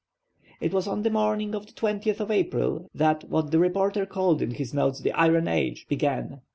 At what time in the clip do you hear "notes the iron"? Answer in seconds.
4.73-5.47